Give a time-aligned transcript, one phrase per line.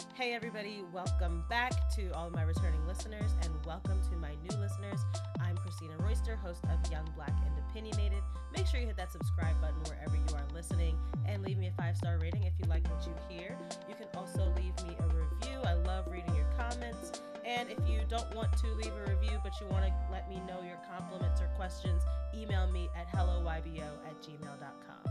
[0.00, 4.58] Hey, everybody, welcome back to all of my returning listeners, and welcome to my new
[4.58, 5.00] listeners.
[5.40, 8.22] I'm Christina Royster, host of Young Black and Opinionated.
[8.56, 11.72] Make sure you hit that subscribe button wherever you are listening and leave me a
[11.72, 13.56] five star rating if you like what you hear.
[13.88, 15.60] You can also leave me a review.
[15.64, 17.20] I love reading your comments.
[17.44, 20.36] And if you don't want to leave a review, but you want to let me
[20.46, 22.02] know your compliments or questions,
[22.34, 25.09] email me at helloybo at gmail.com.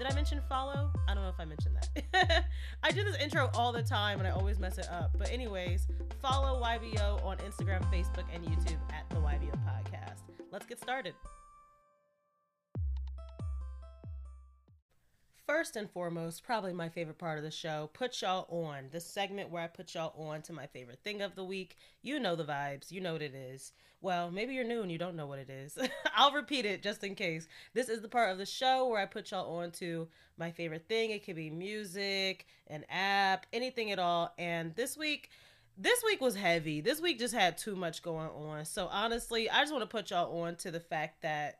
[0.00, 0.90] Did I mention follow?
[1.06, 2.44] I don't know if I mentioned that.
[2.82, 5.10] I do this intro all the time and I always mess it up.
[5.18, 5.88] But, anyways,
[6.22, 10.22] follow YBO on Instagram, Facebook, and YouTube at the YBO Podcast.
[10.50, 11.12] Let's get started.
[15.50, 18.84] First and foremost, probably my favorite part of the show, put y'all on.
[18.92, 21.76] The segment where I put y'all on to my favorite thing of the week.
[22.02, 23.72] You know the vibes, you know what it is.
[24.00, 25.76] Well, maybe you're new and you don't know what it is.
[26.16, 27.48] I'll repeat it just in case.
[27.74, 30.06] This is the part of the show where I put y'all on to
[30.38, 31.10] my favorite thing.
[31.10, 34.32] It could be music, an app, anything at all.
[34.38, 35.30] And this week,
[35.76, 36.80] this week was heavy.
[36.80, 38.66] This week just had too much going on.
[38.66, 41.58] So honestly, I just want to put y'all on to the fact that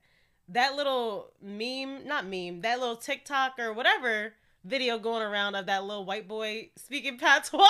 [0.52, 4.34] that little meme, not meme, that little TikTok or whatever
[4.64, 7.66] video going around of that little white boy speaking patois.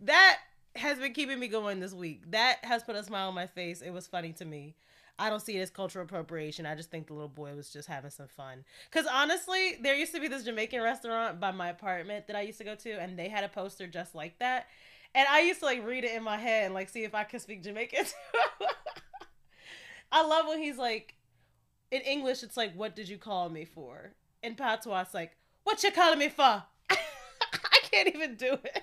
[0.00, 0.38] that
[0.76, 2.30] has been keeping me going this week.
[2.30, 3.82] That has put a smile on my face.
[3.82, 4.74] It was funny to me.
[5.18, 6.64] I don't see it as cultural appropriation.
[6.64, 8.64] I just think the little boy was just having some fun.
[8.90, 12.56] Because honestly, there used to be this Jamaican restaurant by my apartment that I used
[12.58, 14.66] to go to, and they had a poster just like that.
[15.14, 17.24] And I used to like read it in my head and like see if I
[17.24, 18.06] could speak Jamaican.
[20.12, 21.14] I love when he's like,
[21.90, 25.82] in English, it's like, "What did you call me for?" In patois, it's like, "What
[25.82, 28.82] you calling me for?" I can't even do it.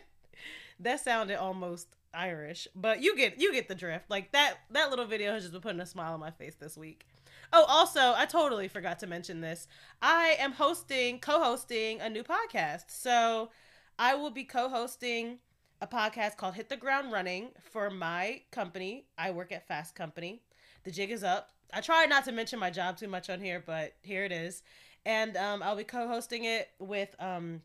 [0.80, 4.09] That sounded almost Irish, but you get you get the drift.
[4.09, 6.78] Like that that little video has just been putting a smile on my face this
[6.78, 7.05] week.
[7.53, 9.67] Oh, also, I totally forgot to mention this.
[10.02, 12.85] I am hosting, co-hosting a new podcast.
[12.89, 13.52] So
[13.97, 15.39] I will be co-hosting
[15.81, 19.05] a podcast called Hit the Ground Running for my company.
[19.17, 20.41] I work at Fast Company.
[20.83, 21.52] The jig is up.
[21.73, 24.64] I try not to mention my job too much on here, but here it is.
[25.06, 27.62] And um, I'll be co-hosting it with um,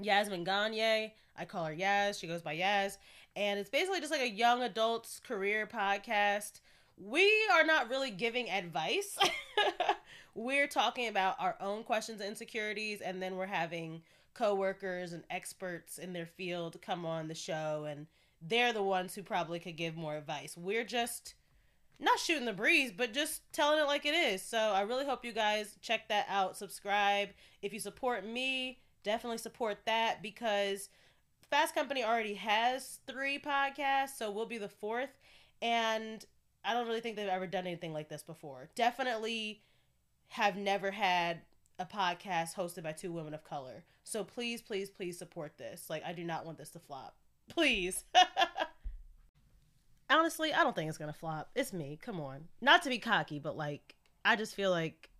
[0.00, 1.12] Yasmin Gagne.
[1.36, 2.18] I call her Yaz.
[2.20, 2.98] She goes by Yaz.
[3.36, 6.60] And it's basically just like a young adults career podcast.
[6.96, 9.16] We are not really giving advice.
[10.34, 14.02] we're talking about our own questions and insecurities, and then we're having
[14.34, 18.06] coworkers and experts in their field come on the show, and
[18.42, 20.56] they're the ones who probably could give more advice.
[20.56, 21.34] We're just
[22.00, 24.42] not shooting the breeze, but just telling it like it is.
[24.42, 26.56] So I really hope you guys check that out.
[26.56, 27.28] Subscribe.
[27.62, 30.88] If you support me, definitely support that because
[31.50, 35.10] Fast Company already has three podcasts, so we'll be the fourth.
[35.60, 36.24] And
[36.64, 38.70] I don't really think they've ever done anything like this before.
[38.74, 39.62] Definitely
[40.28, 41.40] have never had
[41.78, 43.84] a podcast hosted by two women of color.
[44.04, 45.90] So please, please, please support this.
[45.90, 47.16] Like, I do not want this to flop.
[47.48, 48.04] Please.
[50.10, 51.50] honestly, I don't think it's gonna flop.
[51.54, 51.98] It's me.
[52.00, 52.48] Come on.
[52.60, 53.94] Not to be cocky, but like
[54.24, 55.10] I just feel like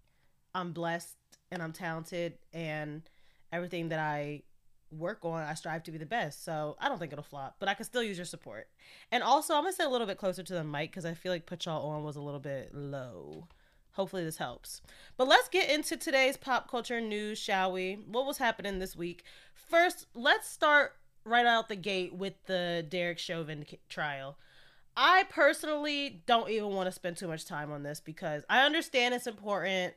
[0.54, 1.16] I'm blessed
[1.50, 3.02] and I'm talented and
[3.52, 4.42] everything that I
[4.92, 6.44] work on, I strive to be the best.
[6.44, 8.68] So I don't think it'll flop, but I can still use your support.
[9.12, 11.32] And also, I'm gonna sit a little bit closer to the mic because I feel
[11.32, 13.46] like put y'all on was a little bit low.
[13.92, 14.82] Hopefully, this helps.
[15.16, 17.94] But let's get into today's pop culture news, shall we?
[18.06, 19.24] What was happening this week?
[19.54, 20.92] First, let's start
[21.24, 24.38] right out the gate with the Derek Chauvin trial.
[24.96, 29.14] I personally don't even want to spend too much time on this because I understand
[29.14, 29.94] it's important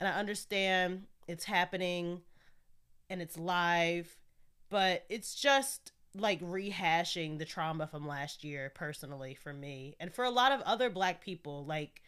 [0.00, 2.22] and I understand it's happening
[3.10, 4.16] and it's live,
[4.70, 10.24] but it's just like rehashing the trauma from last year personally for me and for
[10.24, 12.02] a lot of other black people like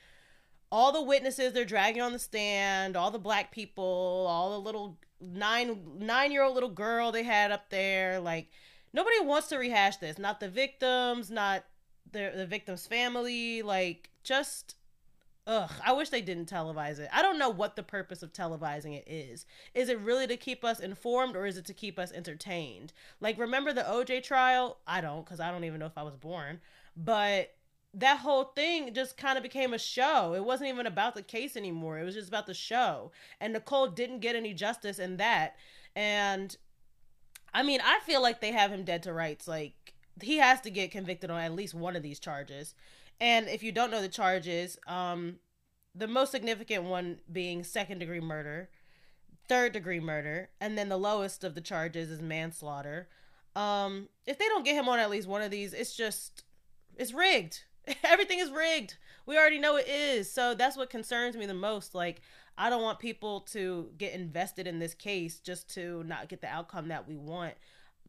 [0.71, 4.99] all the witnesses they're dragging on the stand all the black people all the little
[5.21, 8.49] nine nine year old little girl they had up there like
[8.93, 11.65] nobody wants to rehash this not the victims not
[12.13, 14.75] the the victim's family like just
[15.47, 17.09] ugh i wish they didn't televise it.
[17.13, 19.47] I don't know what the purpose of televising it is.
[19.75, 22.93] Is it really to keep us informed or is it to keep us entertained?
[23.21, 24.79] Like remember the oj trial?
[24.87, 26.61] I don't because i don't even know if i was born.
[26.97, 27.55] But
[27.95, 30.35] that whole thing just kind of became a show.
[30.35, 31.99] It wasn't even about the case anymore.
[31.99, 33.13] It was just about the show.
[33.41, 35.57] And nicole didn't get any justice in that.
[35.97, 36.57] And
[37.55, 39.73] i mean i feel like they have him dead to rights like
[40.23, 42.75] he has to get convicted on at least one of these charges.
[43.21, 45.37] And if you don't know the charges, um,
[45.95, 48.71] the most significant one being second degree murder,
[49.49, 53.09] third degree murder, and then the lowest of the charges is manslaughter.
[53.57, 56.45] Um, if they don't get him on at least one of these, it's just
[56.97, 57.65] it's rigged.
[58.05, 58.97] Everything is rigged.
[59.27, 60.31] We already know it is.
[60.31, 61.95] So that's what concerns me the most.
[61.95, 62.21] Like
[62.57, 66.49] I don't want people to get invested in this case just to not get the
[66.49, 67.55] outcome that we want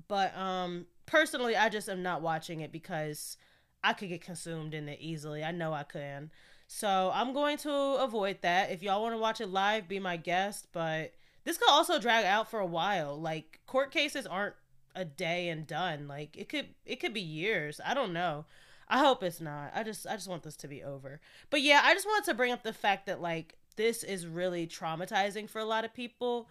[0.08, 3.38] But um personally I just am not watching it because
[3.84, 5.44] I could get consumed in it easily.
[5.44, 6.32] I know I can.
[6.68, 8.72] So I'm going to avoid that.
[8.72, 10.68] If y'all want to watch it live, be my guest.
[10.72, 11.14] But
[11.44, 13.20] this could also drag out for a while.
[13.20, 14.56] Like court cases aren't
[14.96, 16.08] a day and done.
[16.08, 17.80] Like it could it could be years.
[17.86, 18.46] I don't know.
[18.88, 19.72] I hope it's not.
[19.74, 21.22] I just I just want this to be over.
[21.50, 24.68] But yeah, I just wanted to bring up the fact that like this is really
[24.68, 26.50] traumatizing for a lot of people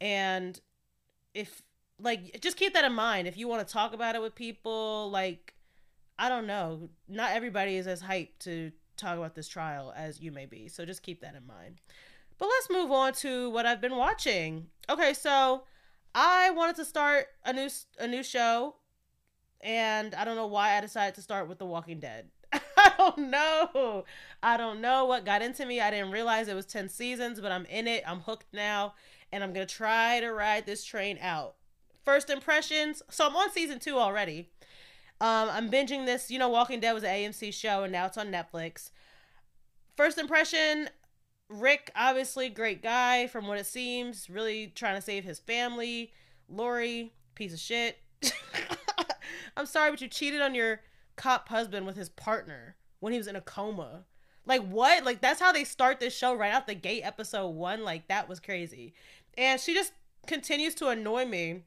[0.00, 0.60] and
[1.32, 1.62] if
[2.00, 5.10] like just keep that in mind if you want to talk about it with people
[5.10, 5.54] like
[6.18, 10.32] I don't know, not everybody is as hyped to talk about this trial as you
[10.32, 10.68] may be.
[10.68, 11.76] So just keep that in mind.
[12.38, 14.68] But let's move on to what I've been watching.
[14.88, 15.64] Okay, so
[16.14, 18.76] I wanted to start a new a new show
[19.60, 22.28] and I don't know why I decided to start with The Walking Dead.
[22.52, 24.04] I don't know.
[24.42, 25.80] I don't know what got into me.
[25.80, 28.02] I didn't realize it was 10 seasons, but I'm in it.
[28.06, 28.94] I'm hooked now
[29.32, 31.56] and I'm to try to ride this train out.
[32.06, 33.02] First impressions.
[33.10, 34.48] So I'm on season 2 already.
[35.20, 36.30] Um, I'm binging this.
[36.30, 38.90] You know, Walking Dead was an AMC show, and now it's on Netflix.
[39.96, 40.88] First impression
[41.48, 46.12] Rick, obviously, great guy from what it seems, really trying to save his family.
[46.48, 47.98] Lori, piece of shit.
[49.56, 50.80] I'm sorry, but you cheated on your
[51.16, 54.04] cop husband with his partner when he was in a coma.
[54.44, 55.04] Like, what?
[55.04, 57.84] Like, that's how they start this show right out the gate, episode one.
[57.84, 58.94] Like, that was crazy.
[59.38, 59.92] And she just
[60.26, 61.62] continues to annoy me.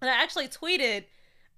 [0.00, 1.04] And I actually tweeted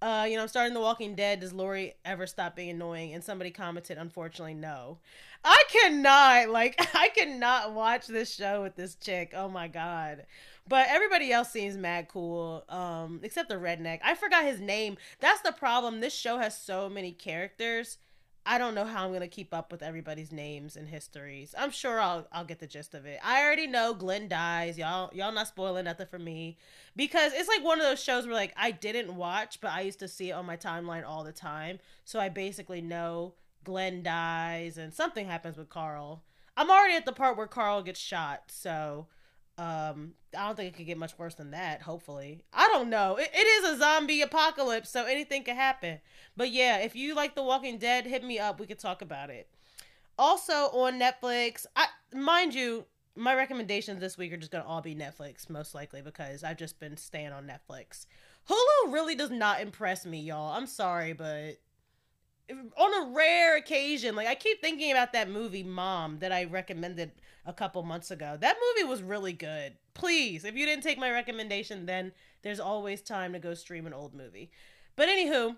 [0.02, 1.40] uh, you know, I'm starting The Walking Dead.
[1.40, 3.12] Does Lori ever stop being annoying?
[3.12, 4.98] And somebody commented, unfortunately, no.
[5.44, 9.32] I cannot, like, I cannot watch this show with this chick.
[9.34, 10.25] Oh my god.
[10.66, 14.00] But everybody else seems mad cool, um, except the redneck.
[14.04, 14.96] I forgot his name.
[15.19, 16.00] That's the problem.
[16.00, 17.98] This show has so many characters
[18.46, 21.54] I don't know how I'm gonna keep up with everybody's names and histories.
[21.56, 23.20] I'm sure I'll I'll get the gist of it.
[23.22, 24.78] I already know Glenn dies.
[24.78, 26.56] Y'all y'all not spoiling nothing for me
[26.96, 29.98] because it's like one of those shows where like I didn't watch, but I used
[30.00, 31.78] to see it on my timeline all the time.
[32.04, 33.34] So I basically know
[33.64, 36.22] Glenn dies and something happens with Carl.
[36.56, 39.06] I'm already at the part where Carl gets shot, so
[39.60, 41.82] um, I don't think it could get much worse than that.
[41.82, 43.16] Hopefully, I don't know.
[43.16, 46.00] It, it is a zombie apocalypse, so anything could happen.
[46.34, 48.58] But yeah, if you like The Walking Dead, hit me up.
[48.58, 49.50] We could talk about it.
[50.18, 54.94] Also on Netflix, I mind you, my recommendations this week are just gonna all be
[54.94, 58.06] Netflix, most likely because I've just been staying on Netflix.
[58.48, 60.54] Hulu really does not impress me, y'all.
[60.54, 61.58] I'm sorry, but
[62.50, 67.12] on a rare occasion, like I keep thinking about that movie Mom that I recommended
[67.47, 68.37] a couple months ago.
[68.38, 69.75] That movie was really good.
[69.94, 72.12] Please, if you didn't take my recommendation, then
[72.43, 74.50] there's always time to go stream an old movie.
[74.97, 75.56] But anywho,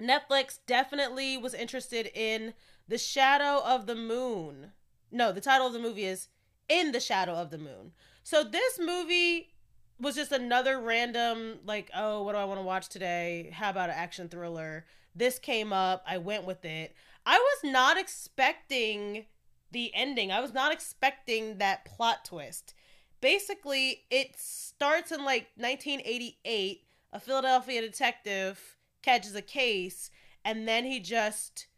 [0.00, 2.54] Netflix definitely was interested in
[2.88, 4.72] The Shadow of the Moon.
[5.10, 6.28] No, the title of the movie is
[6.68, 7.92] In the Shadow of the Moon.
[8.22, 9.50] So this movie
[10.00, 13.50] was just another random like, oh, what do I want to watch today?
[13.52, 14.84] How about an action thriller?
[15.14, 16.94] This came up, I went with it.
[17.24, 19.26] I was not expecting
[19.70, 20.32] the ending.
[20.32, 22.74] I was not expecting that plot twist.
[23.20, 26.82] Basically, it starts in like 1988.
[27.12, 30.10] A Philadelphia detective catches a case,
[30.44, 31.68] and then he just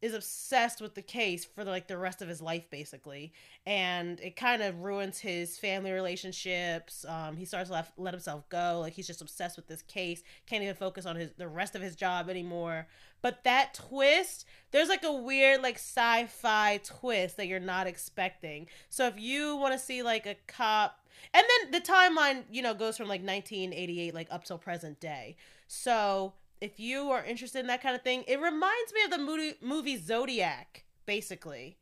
[0.00, 3.32] is obsessed with the case for like the rest of his life basically.
[3.66, 7.04] And it kind of ruins his family relationships.
[7.08, 8.78] Um, he starts to let, let himself go.
[8.80, 10.22] Like he's just obsessed with this case.
[10.46, 12.86] Can't even focus on his the rest of his job anymore.
[13.22, 18.68] But that twist there's like a weird like sci-fi twist that you're not expecting.
[18.88, 22.74] So if you want to see like a cop and then the timeline you know
[22.74, 25.36] goes from like 1988 like up till present day.
[25.66, 29.18] So if you are interested in that kind of thing, it reminds me of the
[29.18, 31.78] movie, movie Zodiac, basically.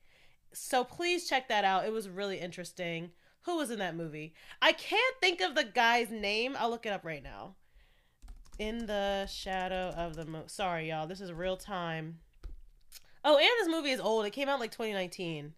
[0.53, 1.85] So please check that out.
[1.85, 3.11] It was really interesting.
[3.43, 4.35] Who was in that movie?
[4.61, 6.57] I can't think of the guy's name.
[6.59, 7.55] I'll look it up right now.
[8.59, 10.49] In the shadow of the moon.
[10.49, 11.07] Sorry, y'all.
[11.07, 12.19] This is real time.
[13.25, 14.25] Oh, and this movie is old.
[14.25, 15.53] It came out like 2019.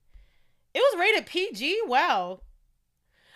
[0.74, 1.80] It was rated PG.
[1.86, 2.40] Wow.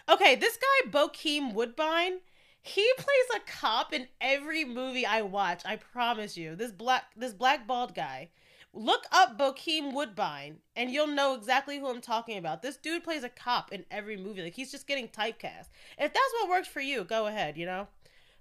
[0.09, 2.19] Okay, this guy Bokeem Woodbine
[2.63, 5.63] he plays a cop in every movie I watch.
[5.65, 6.55] I promise you.
[6.55, 8.31] This black this black bald guy.
[8.73, 12.63] Look up Bokeem Woodbine and you'll know exactly who I'm talking about.
[12.63, 14.43] This dude plays a cop in every movie.
[14.43, 15.69] Like he's just getting typecast.
[15.99, 17.89] If that's what works for you, go ahead, you know?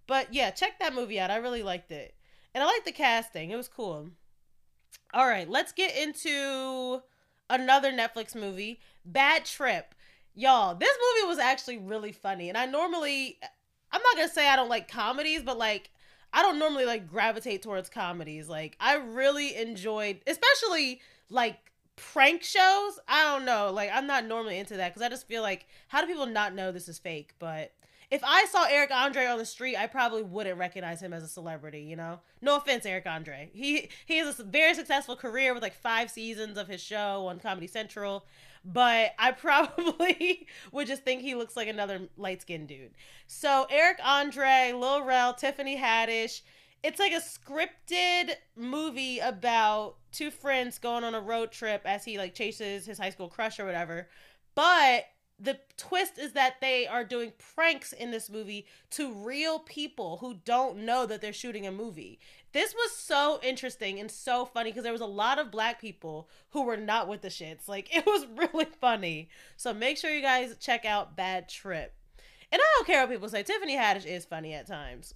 [0.08, 1.32] But yeah, check that movie out.
[1.32, 2.14] I really liked it.
[2.54, 3.50] And I liked the casting.
[3.52, 4.10] It was cool.
[5.14, 7.02] All right, let's get into
[7.50, 9.94] another Netflix movie, Bad Trip.
[10.34, 12.48] Y'all, this movie was actually really funny.
[12.48, 13.38] And I normally
[13.92, 15.90] I'm not gonna say I don't like comedies, but like
[16.34, 18.48] I don't normally like gravitate towards comedies.
[18.48, 23.00] Like I really enjoyed, especially like prank shows.
[23.08, 23.72] I don't know.
[23.72, 26.56] Like I'm not normally into that because I just feel like how do people not
[26.56, 27.34] know this is fake?
[27.40, 27.74] But
[28.12, 31.30] if I saw Eric Andre on the street, I probably wouldn't recognize him as a
[31.30, 32.20] celebrity, you know?
[32.42, 33.50] No offense, Eric Andre.
[33.54, 37.40] He he has a very successful career with like five seasons of his show on
[37.40, 38.26] Comedy Central,
[38.64, 42.92] but I probably would just think he looks like another light skinned dude.
[43.28, 46.42] So Eric Andre, Lil Rel, Tiffany Haddish.
[46.84, 52.18] It's like a scripted movie about two friends going on a road trip as he
[52.18, 54.08] like chases his high school crush or whatever.
[54.56, 55.06] But
[55.42, 60.36] the twist is that they are doing pranks in this movie to real people who
[60.46, 62.20] don't know that they're shooting a movie.
[62.54, 66.30] This was so interesting and so funny because there was a lot of black people
[66.50, 67.68] who were not with the shits.
[67.68, 69.30] Like it was really funny.
[69.58, 71.94] So make sure you guys check out Bad Trip.
[72.52, 73.44] And I don't care what people say.
[73.44, 75.14] Tiffany Haddish is funny at times.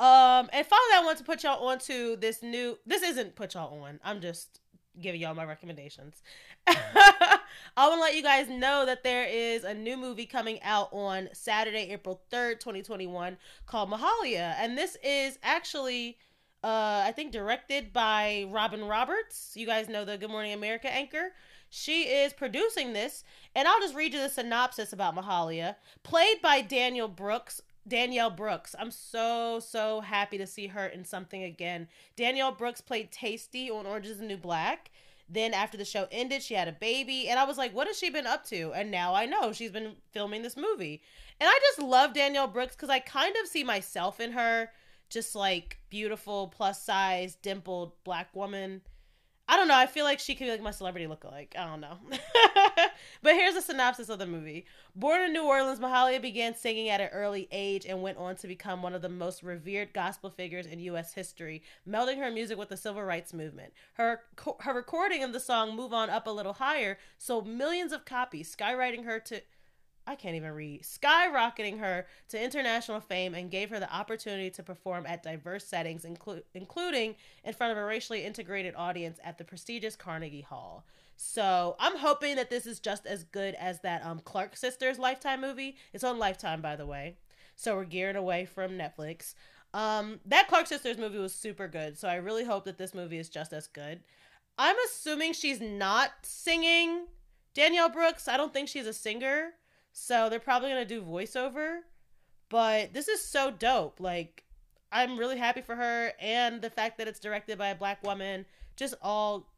[0.00, 2.78] Um, and finally, I want to put y'all onto this new.
[2.86, 4.00] This isn't put y'all on.
[4.02, 4.59] I'm just
[5.00, 6.22] giving y'all my recommendations.
[6.66, 7.38] I
[7.76, 11.28] want to let you guys know that there is a new movie coming out on
[11.32, 14.54] Saturday, April 3rd, 2021, called Mahalia.
[14.58, 16.18] And this is actually,
[16.64, 19.52] uh, I think, directed by Robin Roberts.
[19.54, 21.32] You guys know the Good Morning America anchor.
[21.68, 23.22] She is producing this.
[23.54, 25.76] And I'll just read you the synopsis about Mahalia.
[26.02, 28.74] Played by Daniel Brooks, Danielle Brooks.
[28.78, 31.88] I'm so, so happy to see her in something again.
[32.16, 34.90] Danielle Brooks played Tasty on Orange is the New Black.
[35.28, 37.96] Then after the show ended, she had a baby, and I was like, "What has
[37.96, 41.02] she been up to?" And now I know she's been filming this movie,
[41.38, 44.72] and I just love Danielle Brooks because I kind of see myself in her,
[45.08, 48.82] just like beautiful plus size dimpled black woman.
[49.50, 49.76] I don't know.
[49.76, 51.58] I feel like she could be like my celebrity lookalike.
[51.58, 51.98] I don't know.
[53.22, 54.64] but here's a synopsis of the movie.
[54.94, 58.46] Born in New Orleans, Mahalia began singing at an early age and went on to
[58.46, 61.14] become one of the most revered gospel figures in U.S.
[61.14, 63.72] history, melding her music with the civil rights movement.
[63.94, 64.20] Her
[64.60, 68.54] her recording of the song "Move On Up a Little Higher" sold millions of copies,
[68.54, 69.42] skywriting her to
[70.06, 74.62] I can't even read, skyrocketing her to international fame and gave her the opportunity to
[74.62, 77.14] perform at diverse settings, inclu- including
[77.44, 80.84] in front of a racially integrated audience at the prestigious Carnegie Hall.
[81.16, 85.42] So I'm hoping that this is just as good as that um, Clark Sisters Lifetime
[85.42, 85.76] movie.
[85.92, 87.16] It's on Lifetime, by the way.
[87.56, 89.34] So we're gearing away from Netflix.
[89.74, 91.98] Um, that Clark Sisters movie was super good.
[91.98, 94.00] So I really hope that this movie is just as good.
[94.58, 97.06] I'm assuming she's not singing
[97.54, 98.26] Danielle Brooks.
[98.26, 99.52] I don't think she's a singer.
[99.92, 101.80] So they're probably going to do voiceover.
[102.48, 104.00] But this is so dope.
[104.00, 104.44] Like,
[104.92, 106.12] I'm really happy for her.
[106.20, 109.48] And the fact that it's directed by a black woman, just all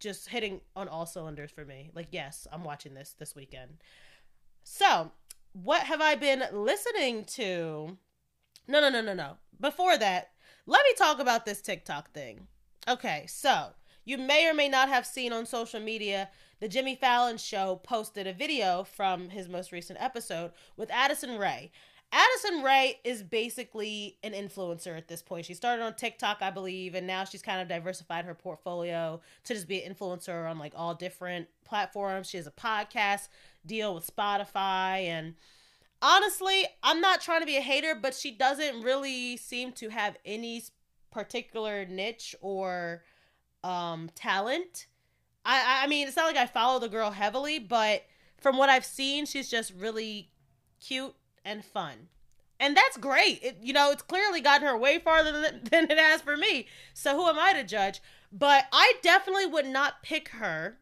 [0.00, 1.90] just hitting on all cylinders for me.
[1.94, 3.78] Like, yes, I'm watching this this weekend.
[4.64, 5.12] So,
[5.52, 7.98] what have I been listening to?
[8.66, 9.36] No, no, no, no, no.
[9.60, 10.30] Before that,
[10.66, 12.46] let me talk about this TikTok thing.
[12.88, 13.68] Okay, so
[14.04, 16.30] you may or may not have seen on social media
[16.60, 21.72] the Jimmy Fallon show posted a video from his most recent episode with Addison Rae.
[22.12, 25.46] Addison Rae is basically an influencer at this point.
[25.46, 29.54] She started on TikTok, I believe, and now she's kind of diversified her portfolio to
[29.54, 32.28] just be an influencer on like all different platforms.
[32.28, 33.28] She has a podcast
[33.64, 35.34] deal with Spotify and
[36.02, 40.16] honestly, I'm not trying to be a hater, but she doesn't really seem to have
[40.24, 40.64] any
[41.10, 43.02] particular niche or
[43.62, 44.86] um talent.
[45.44, 48.04] I I mean, it's not like I follow the girl heavily, but
[48.40, 50.30] from what I've seen, she's just really
[50.80, 52.08] cute and fun.
[52.58, 53.40] And that's great.
[53.42, 56.66] It, you know, it's clearly gotten her way farther than, than it has for me.
[56.92, 58.02] So who am I to judge?
[58.32, 60.76] But I definitely would not pick her.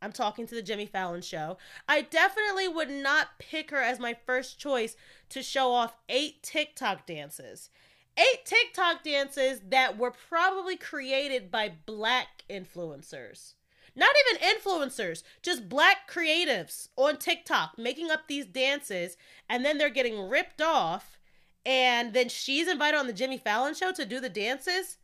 [0.00, 1.58] I'm talking to the Jimmy Fallon show.
[1.88, 4.94] I definitely would not pick her as my first choice
[5.30, 7.70] to show off eight TikTok dances.
[8.16, 13.54] Eight TikTok dances that were probably created by black influencers
[13.96, 19.16] not even influencers, just black creatives on TikTok making up these dances,
[19.48, 21.18] and then they're getting ripped off.
[21.64, 24.98] And then she's invited on the Jimmy Fallon show to do the dances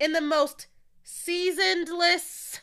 [0.00, 0.68] in the most
[1.02, 2.60] seasonedless,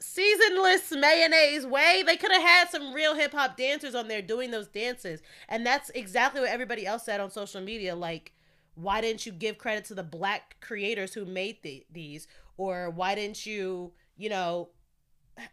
[0.00, 2.02] seasonless mayonnaise way.
[2.06, 5.20] They could have had some real hip hop dancers on there doing those dances.
[5.48, 7.94] And that's exactly what everybody else said on social media.
[7.94, 8.32] Like,
[8.74, 12.26] why didn't you give credit to the black creators who made the, these?
[12.56, 14.70] Or why didn't you, you know,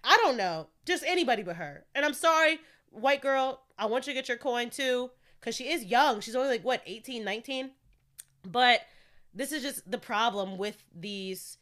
[0.03, 1.85] I don't know, just anybody but her.
[1.95, 2.59] And I'm sorry,
[2.91, 6.21] white girl, I want you to get your coin too cuz she is young.
[6.21, 7.71] She's only like what, 18, 19?
[8.43, 8.81] But
[9.33, 11.57] this is just the problem with these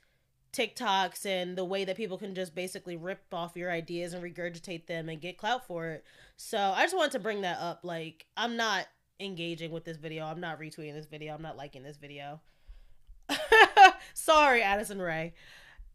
[0.53, 4.88] TikToks and the way that people can just basically rip off your ideas and regurgitate
[4.88, 6.03] them and get clout for it.
[6.36, 7.81] So I just wanted to bring that up.
[7.83, 8.88] Like, I'm not
[9.19, 10.25] engaging with this video.
[10.25, 11.33] I'm not retweeting this video.
[11.33, 12.41] I'm not liking this video.
[14.13, 15.33] Sorry, Addison Rae.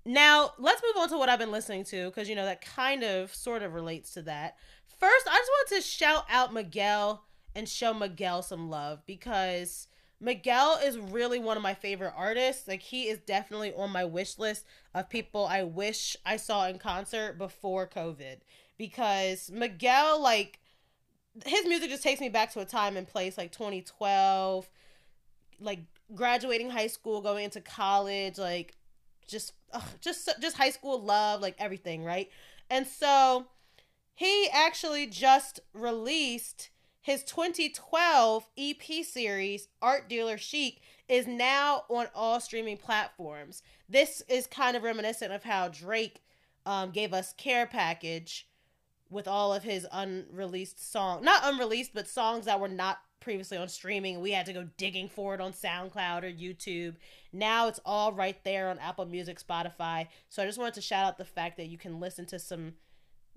[0.05, 3.03] Now, let's move on to what I've been listening to because, you know, that kind
[3.03, 4.57] of sort of relates to that.
[4.99, 9.87] First, I just want to shout out Miguel and show Miguel some love because
[10.21, 12.67] Miguel is really one of my favorite artists.
[12.67, 16.79] Like he is definitely on my wish list of people I wish I saw in
[16.79, 18.39] concert before COVID
[18.79, 20.61] because Miguel like
[21.47, 24.69] his music just takes me back to a time and place like 2012
[25.61, 25.81] like
[26.15, 28.75] graduating high school, going into college, like
[29.27, 32.29] just ugh, just just high school love, like everything, right?
[32.71, 33.47] And so
[34.15, 42.39] he actually just released his 2012 EP series, Art Dealer Chic, is now on all
[42.39, 43.63] streaming platforms.
[43.89, 46.23] This is kind of reminiscent of how Drake
[46.65, 48.49] um, gave us Care Package
[49.11, 51.25] with all of his unreleased songs.
[51.25, 54.21] Not unreleased, but songs that were not previously on streaming.
[54.21, 56.97] We had to go digging for it on SoundCloud or YouTube.
[57.33, 60.09] Now it's all right there on Apple Music, Spotify.
[60.29, 62.75] So I just wanted to shout out the fact that you can listen to some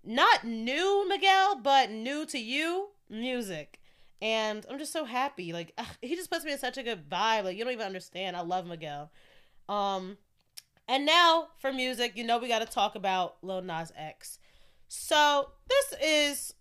[0.04, 3.80] not new Miguel, but new to you music.
[4.22, 5.54] And I'm just so happy.
[5.54, 7.44] Like ugh, he just puts me in such a good vibe.
[7.44, 8.36] Like you don't even understand.
[8.36, 9.12] I love Miguel.
[9.70, 10.18] Um
[10.88, 14.40] and now for music, you know we got to talk about Lil Nas X.
[14.88, 16.54] So, this is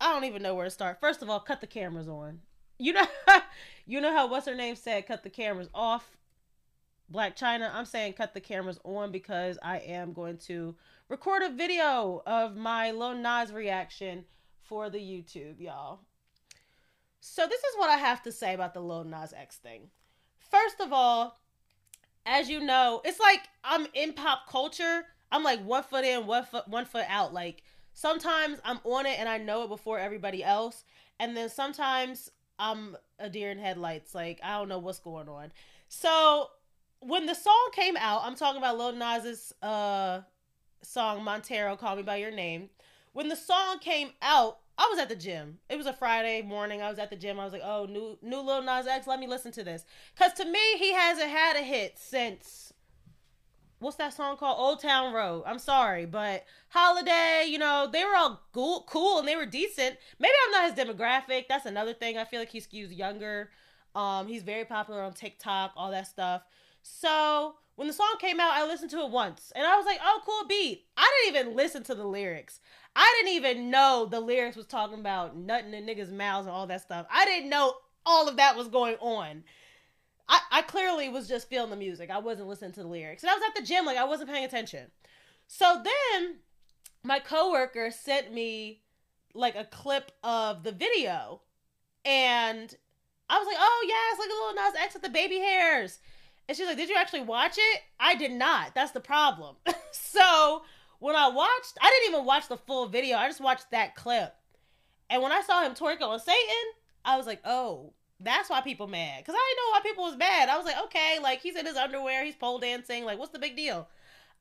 [0.00, 1.00] I don't even know where to start.
[1.00, 2.40] First of all, cut the cameras on.
[2.78, 3.06] You know
[3.86, 6.16] you know how what's her name said cut the cameras off.
[7.12, 10.76] Blac Chyna, I'm saying cut the cameras on because I am going to
[11.08, 14.26] record a video of my Lil Nas reaction
[14.60, 16.00] for the YouTube, y'all.
[17.20, 19.88] So this is what I have to say about the Lil Nas X thing.
[20.38, 21.38] First of all,
[22.26, 25.04] as you know, it's like I'm in pop culture.
[25.32, 27.32] I'm like one foot in, one foot one foot out.
[27.32, 27.62] Like
[27.94, 30.84] sometimes I'm on it and I know it before everybody else,
[31.18, 34.14] and then sometimes I'm a deer in headlights.
[34.14, 35.52] Like I don't know what's going on.
[35.88, 36.48] So
[37.00, 40.20] when the song came out, I'm talking about Lil Nas's uh
[40.82, 42.70] song Montero, Call Me by Your Name.
[43.12, 45.58] When the song came out, I was at the gym.
[45.68, 46.82] It was a Friday morning.
[46.82, 47.40] I was at the gym.
[47.40, 49.06] I was like, "Oh, new new Lil Nas X.
[49.06, 49.84] Let me listen to this."
[50.16, 52.72] Cause to me, he hasn't had a hit since
[53.80, 54.58] what's that song called?
[54.58, 55.44] Old Town Road.
[55.46, 57.46] I'm sorry, but Holiday.
[57.48, 59.96] You know, they were all cool, cool, and they were decent.
[60.18, 61.44] Maybe I'm not his demographic.
[61.48, 62.18] That's another thing.
[62.18, 63.50] I feel like he skews younger.
[63.94, 66.42] Um, he's very popular on TikTok, all that stuff.
[66.82, 70.00] So when the song came out, I listened to it once and I was like,
[70.02, 70.86] oh, cool beat.
[70.96, 72.60] I didn't even listen to the lyrics.
[72.96, 76.66] I didn't even know the lyrics was talking about nutting in niggas' mouths and all
[76.66, 77.06] that stuff.
[77.10, 79.44] I didn't know all of that was going on.
[80.28, 82.10] I, I clearly was just feeling the music.
[82.10, 83.22] I wasn't listening to the lyrics.
[83.22, 84.90] And I was at the gym, like I wasn't paying attention.
[85.46, 86.36] So then
[87.02, 88.82] my coworker sent me
[89.34, 91.42] like a clip of the video.
[92.04, 92.74] And
[93.30, 95.98] I was like, oh yes, look at little Nas X with the baby hairs.
[96.48, 97.82] And she's like, Did you actually watch it?
[98.00, 98.74] I did not.
[98.74, 99.56] That's the problem.
[99.92, 100.62] so
[100.98, 103.18] when I watched, I didn't even watch the full video.
[103.18, 104.34] I just watched that clip.
[105.10, 106.72] And when I saw him twerk on Satan,
[107.04, 109.18] I was like, oh, that's why people mad.
[109.18, 110.48] Because I didn't know why people was mad.
[110.48, 113.04] I was like, okay, like he's in his underwear, he's pole dancing.
[113.04, 113.88] Like, what's the big deal?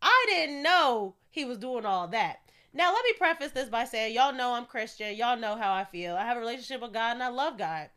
[0.01, 2.39] I didn't know he was doing all that.
[2.73, 5.15] Now, let me preface this by saying, y'all know I'm Christian.
[5.15, 6.15] Y'all know how I feel.
[6.15, 7.89] I have a relationship with God and I love God.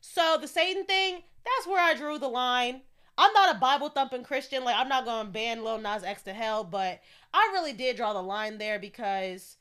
[0.00, 2.82] So the Satan thing, that's where I drew the line.
[3.16, 4.62] I'm not a Bible thumping Christian.
[4.62, 7.00] Like I'm not gonna ban Lil Nas X to hell, but
[7.34, 9.56] I really did draw the line there because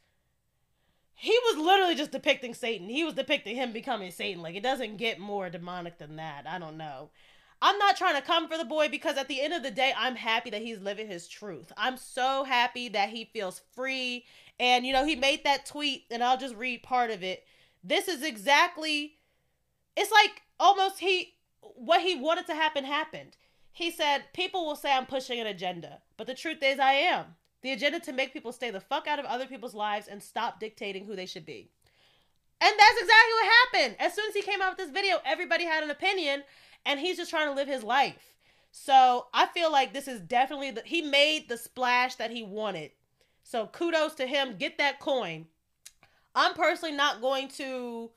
[1.20, 2.90] he was literally just depicting Satan.
[2.90, 4.44] He was depicting him becoming Satan.
[4.44, 6.46] Like it doesn't get more demonic than that.
[6.48, 7.10] I don't know.
[7.60, 9.92] I'm not trying to come for the boy because at the end of the day,
[9.98, 11.72] I'm happy that he's living his truth.
[11.76, 14.26] I'm so happy that he feels free.
[14.60, 17.44] And you know, he made that tweet, and I'll just read part of it.
[17.84, 19.18] This is exactly
[19.96, 23.36] it's like almost he what he wanted to happen happened.
[23.72, 27.36] He said, People will say I'm pushing an agenda, but the truth is I am.
[27.62, 30.60] The agenda to make people stay the fuck out of other people's lives and stop
[30.60, 31.70] dictating who they should be.
[32.60, 33.96] And that's exactly what happened.
[34.00, 36.44] As soon as he came out with this video, everybody had an opinion,
[36.86, 38.36] and he's just trying to live his life.
[38.72, 42.92] So I feel like this is definitely the, he made the splash that he wanted.
[43.44, 44.58] So kudos to him.
[44.58, 45.48] Get that coin.
[46.36, 48.12] I'm personally not going to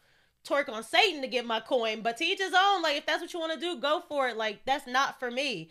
[0.44, 2.83] twerk on Satan to get my coin, but to each his own.
[2.83, 4.37] Like, if that's what you want to do, go for it.
[4.37, 5.70] Like, that's not for me.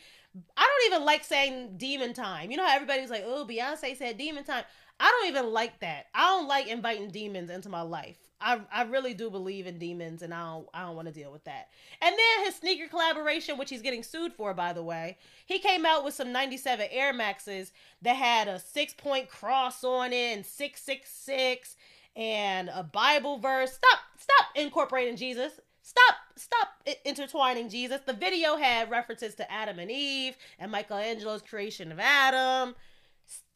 [0.55, 2.51] I don't even like saying demon time.
[2.51, 4.63] You know how everybody's like, oh, Beyonce said demon time.
[4.99, 6.07] I don't even like that.
[6.13, 8.17] I don't like inviting demons into my life.
[8.41, 11.31] I, I really do believe in demons and I don't I don't want to deal
[11.31, 11.69] with that.
[12.01, 15.85] And then his sneaker collaboration, which he's getting sued for, by the way, he came
[15.85, 20.45] out with some 97 Air Maxes that had a six point cross on it and
[20.45, 21.75] 666
[22.15, 23.73] and a Bible verse.
[23.73, 25.59] Stop, stop incorporating Jesus.
[25.89, 26.67] Stop, stop
[27.03, 27.99] intertwining Jesus.
[28.05, 32.75] The video had references to Adam and Eve and Michelangelo's creation of Adam.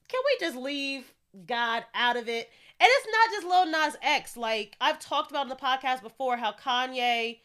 [0.08, 1.14] Can we just leave
[1.46, 2.50] God out of it?
[2.80, 4.36] And it's not just Lil Nas X.
[4.36, 7.38] Like I've talked about in the podcast before, how Kanye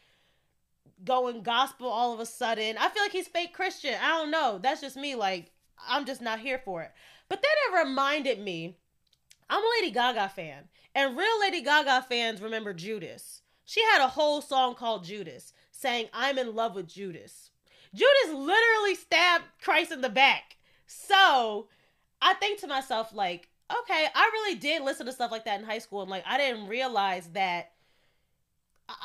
[1.05, 2.75] going gospel all of a sudden.
[2.79, 3.93] I feel like he's fake Christian.
[4.03, 4.59] I don't know.
[4.59, 5.13] That's just me.
[5.13, 5.51] Like
[5.87, 6.91] I'm just not here for it.
[7.29, 8.75] But then it reminded me,
[9.51, 10.63] I'm a Lady Gaga fan,
[10.95, 13.43] and real Lady Gaga fans remember Judas.
[13.69, 17.51] She had a whole song called Judas, saying I'm in love with Judas.
[17.93, 20.57] Judas literally stabbed Christ in the back.
[20.87, 21.67] So
[22.19, 25.67] I think to myself, like, okay, I really did listen to stuff like that in
[25.67, 27.73] high school, and like I didn't realize that.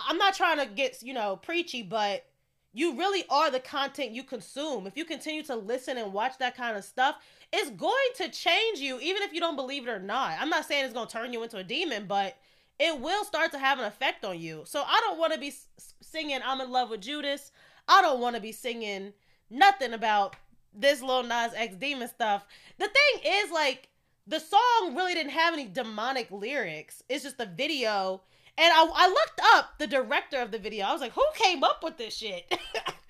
[0.09, 2.25] I'm not trying to get you know preachy, but
[2.73, 4.87] you really are the content you consume.
[4.87, 7.17] If you continue to listen and watch that kind of stuff,
[7.53, 10.39] it's going to change you, even if you don't believe it or not.
[10.41, 12.39] I'm not saying it's going to turn you into a demon, but
[12.79, 14.63] it will start to have an effect on you.
[14.67, 15.53] So I don't want to be
[16.01, 17.53] singing "I'm in love with Judas."
[17.87, 19.13] I don't want to be singing
[19.51, 20.37] nothing about
[20.73, 22.47] this little Nas X demon stuff.
[22.79, 23.89] The thing is, like,
[24.27, 27.03] the song really didn't have any demonic lyrics.
[27.09, 28.23] It's just the video.
[28.57, 30.87] And I, I looked up the director of the video.
[30.87, 32.51] I was like, who came up with this shit?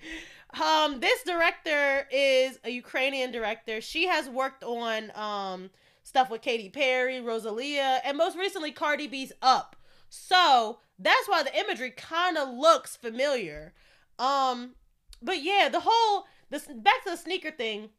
[0.61, 3.79] um, this director is a Ukrainian director.
[3.79, 5.69] She has worked on um
[6.15, 9.75] stuff with Katy Perry, Rosalia, and most recently Cardi B's Up.
[10.07, 13.73] So that's why the imagery kind of looks familiar.
[14.17, 14.75] Um,
[15.21, 17.89] but yeah, the whole this back to the sneaker thing.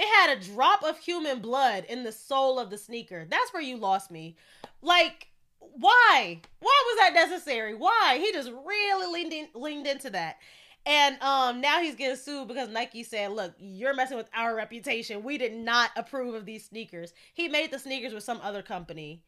[0.00, 3.24] It had a drop of human blood in the sole of the sneaker.
[3.30, 4.34] That's where you lost me.
[4.80, 5.28] Like,
[5.60, 6.40] why?
[6.58, 7.74] Why was that necessary?
[7.74, 8.18] Why?
[8.20, 10.38] He just really leaned in, leaned into that.
[10.84, 15.22] And um now he's getting sued because Nike said, "Look, you're messing with our reputation.
[15.22, 19.22] We did not approve of these sneakers." He made the sneakers with some other company,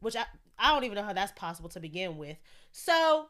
[0.00, 0.26] which I
[0.58, 2.36] I don't even know how that's possible to begin with.
[2.70, 3.26] So,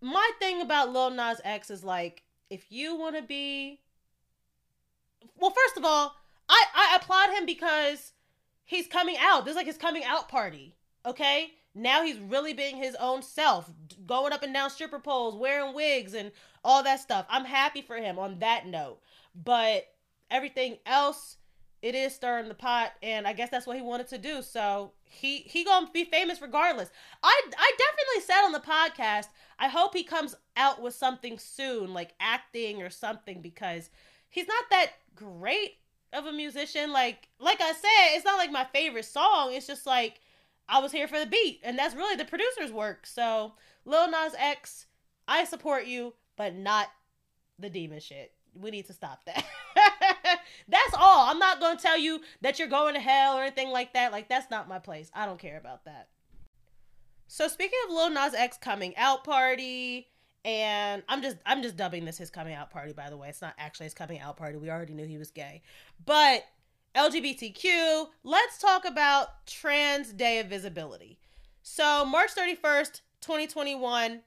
[0.00, 3.80] my thing about Lil Nas X is like if you want to be
[5.36, 6.14] well, first of all,
[6.48, 8.12] I I applaud him because
[8.64, 9.44] he's coming out.
[9.44, 10.74] This is like his coming out party.
[11.06, 13.70] Okay, now he's really being his own self,
[14.06, 16.32] going up and down stripper poles, wearing wigs, and
[16.64, 17.26] all that stuff.
[17.28, 19.00] I'm happy for him on that note.
[19.34, 19.86] But
[20.30, 21.36] everything else,
[21.82, 24.42] it is stirring the pot, and I guess that's what he wanted to do.
[24.42, 26.90] So he he gonna be famous regardless.
[27.22, 29.28] I I definitely said on the podcast.
[29.58, 33.90] I hope he comes out with something soon, like acting or something, because
[34.28, 35.78] he's not that great
[36.12, 36.92] of a musician.
[36.92, 39.52] Like like I said, it's not like my favorite song.
[39.52, 40.20] It's just like
[40.68, 43.06] I was here for the beat, and that's really the producer's work.
[43.06, 44.86] So Lil Nas X,
[45.26, 46.88] I support you, but not
[47.58, 48.32] the demon shit.
[48.54, 49.44] We need to stop that.
[50.68, 51.28] that's all.
[51.28, 54.12] I'm not gonna tell you that you're going to hell or anything like that.
[54.12, 55.10] Like that's not my place.
[55.14, 56.08] I don't care about that.
[57.26, 60.08] So speaking of Lil Nas X coming out party,
[60.44, 62.94] and I'm just I'm just dubbing this his coming out party.
[62.94, 64.56] By the way, it's not actually his coming out party.
[64.56, 65.62] We already knew he was gay,
[66.06, 66.44] but
[66.94, 68.08] LGBTQ.
[68.24, 71.18] Let's talk about Trans Day of Visibility.
[71.62, 74.22] So March 31st, 2021.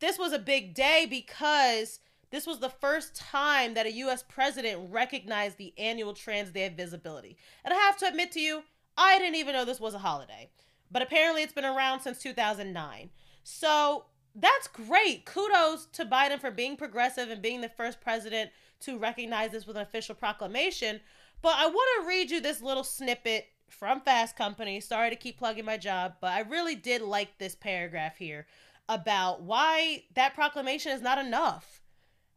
[0.00, 4.90] This was a big day because this was the first time that a US president
[4.90, 7.36] recognized the annual Trans Day of Visibility.
[7.64, 8.62] And I have to admit to you,
[8.96, 10.50] I didn't even know this was a holiday.
[10.90, 13.10] But apparently it's been around since 2009.
[13.44, 15.24] So that's great.
[15.26, 19.76] Kudos to Biden for being progressive and being the first president to recognize this with
[19.76, 21.00] an official proclamation.
[21.42, 24.80] But I want to read you this little snippet from Fast Company.
[24.80, 28.46] Sorry to keep plugging my job, but I really did like this paragraph here
[28.90, 31.80] about why that proclamation is not enough.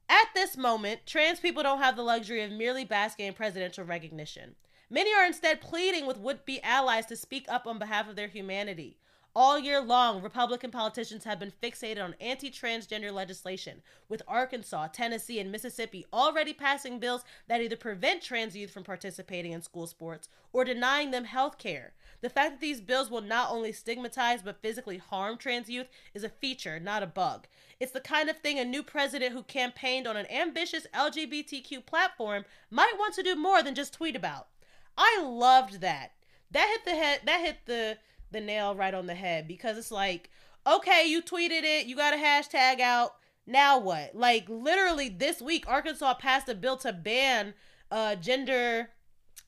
[0.07, 4.55] At this moment, trans people don't have the luxury of merely basking in presidential recognition.
[4.89, 8.27] Many are instead pleading with would be allies to speak up on behalf of their
[8.27, 8.99] humanity.
[9.35, 15.39] All year long, Republican politicians have been fixated on anti transgender legislation, with Arkansas, Tennessee,
[15.39, 20.29] and Mississippi already passing bills that either prevent trans youth from participating in school sports
[20.51, 21.93] or denying them health care.
[22.21, 26.23] The fact that these bills will not only stigmatize but physically harm trans youth is
[26.23, 27.47] a feature, not a bug.
[27.79, 32.45] It's the kind of thing a new president who campaigned on an ambitious LGBTQ platform
[32.69, 34.49] might want to do more than just tweet about.
[34.95, 36.11] I loved that.
[36.51, 37.97] That hit the head that hit the
[38.33, 40.29] the nail right on the head because it's like,
[40.67, 43.15] okay, you tweeted it, you got a hashtag out.
[43.45, 44.15] Now what?
[44.15, 47.53] Like literally this week, Arkansas passed a bill to ban
[47.91, 48.89] uh, gender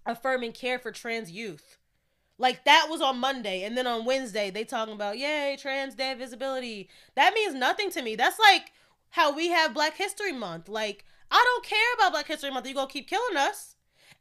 [0.06, 1.78] affirming care for trans youth.
[2.38, 6.14] Like that was on Monday, and then on Wednesday they talking about yay Trans Day
[6.14, 6.90] visibility.
[7.16, 8.16] That means nothing to me.
[8.16, 8.74] That's like
[9.12, 10.68] how we have Black History Month.
[10.68, 12.68] Like I don't care about Black History Month.
[12.68, 13.75] You gonna keep killing us.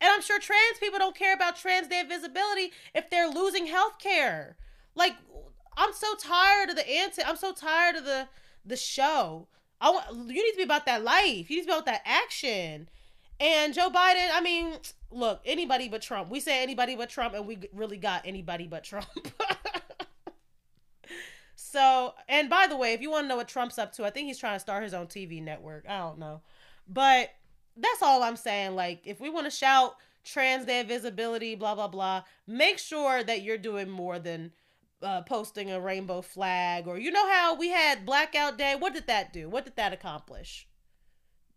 [0.04, 3.98] And I'm sure trans people don't care about Trans Day visibility if they're losing health
[3.98, 4.54] care.
[4.94, 5.14] Like,
[5.78, 7.22] I'm so tired of the anti.
[7.22, 8.28] I'm so tired of the
[8.66, 9.48] the show.
[9.80, 11.48] I want you need to be about that life.
[11.48, 12.90] You need to be about that action.
[13.40, 14.74] And Joe Biden, I mean,
[15.10, 16.28] look, anybody but Trump.
[16.28, 19.08] We say anybody but Trump, and we really got anybody but Trump.
[21.74, 24.10] So, and by the way, if you want to know what Trump's up to, I
[24.10, 25.84] think he's trying to start his own TV network.
[25.88, 26.40] I don't know.
[26.88, 27.30] But
[27.76, 28.74] that's all I'm saying.
[28.74, 33.42] Like, if we want to shout Trans Day visibility, blah, blah, blah, make sure that
[33.42, 34.52] you're doing more than
[35.02, 36.86] uh, posting a rainbow flag.
[36.86, 38.74] Or, you know how we had Blackout Day?
[38.78, 39.48] What did that do?
[39.48, 40.66] What did that accomplish?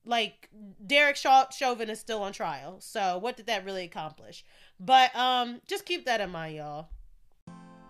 [0.06, 0.50] Like,
[0.86, 2.78] Derek Chauvin is still on trial.
[2.80, 4.46] So, what did that really accomplish?
[4.80, 6.90] But um, just keep that in mind, y'all.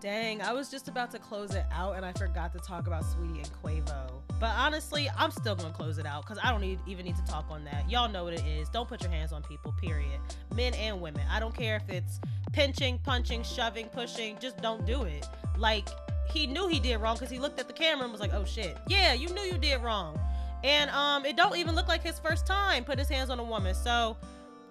[0.00, 3.02] Dang, I was just about to close it out and I forgot to talk about
[3.02, 4.17] Saweetie and Quavo.
[4.40, 7.24] But honestly, I'm still gonna close it out because I don't need, even need to
[7.24, 7.90] talk on that.
[7.90, 8.68] Y'all know what it is.
[8.68, 10.20] Don't put your hands on people, period.
[10.54, 11.22] Men and women.
[11.30, 12.20] I don't care if it's
[12.52, 15.26] pinching, punching, shoving, pushing, just don't do it.
[15.56, 15.88] Like,
[16.30, 18.44] he knew he did wrong because he looked at the camera and was like, oh
[18.44, 18.76] shit.
[18.86, 20.18] Yeah, you knew you did wrong.
[20.62, 23.44] And um, it don't even look like his first time put his hands on a
[23.44, 23.74] woman.
[23.74, 24.16] So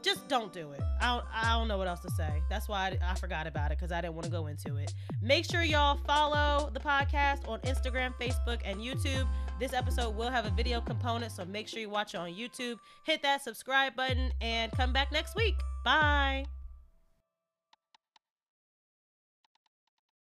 [0.02, 0.82] just don't do it.
[1.02, 2.42] I don't, I don't know what else to say.
[2.50, 4.94] That's why I, I forgot about it because I didn't want to go into it.
[5.22, 9.28] Make sure y'all follow the podcast on Instagram, Facebook, and YouTube.
[9.60, 12.78] This episode will have a video component, so make sure you watch it on YouTube.
[13.04, 15.56] Hit that subscribe button and come back next week.
[15.84, 16.46] Bye.